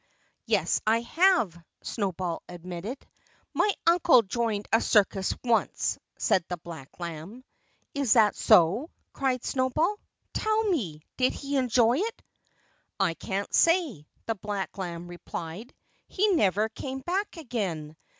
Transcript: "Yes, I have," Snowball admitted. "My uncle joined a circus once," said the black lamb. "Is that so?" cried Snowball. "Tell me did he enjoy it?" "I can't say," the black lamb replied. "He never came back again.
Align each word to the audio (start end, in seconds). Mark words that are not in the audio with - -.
"Yes, 0.47 0.81
I 0.87 1.01
have," 1.01 1.55
Snowball 1.83 2.41
admitted. 2.49 3.05
"My 3.53 3.71
uncle 3.85 4.23
joined 4.23 4.67
a 4.73 4.81
circus 4.81 5.35
once," 5.43 5.99
said 6.17 6.43
the 6.49 6.57
black 6.57 6.89
lamb. 6.99 7.43
"Is 7.93 8.13
that 8.13 8.35
so?" 8.35 8.89
cried 9.13 9.45
Snowball. 9.45 9.99
"Tell 10.33 10.63
me 10.63 11.03
did 11.17 11.33
he 11.33 11.55
enjoy 11.55 11.99
it?" 11.99 12.23
"I 12.99 13.13
can't 13.13 13.53
say," 13.53 14.07
the 14.25 14.33
black 14.33 14.75
lamb 14.75 15.07
replied. 15.07 15.71
"He 16.07 16.29
never 16.31 16.67
came 16.69 17.01
back 17.01 17.37
again. 17.37 17.95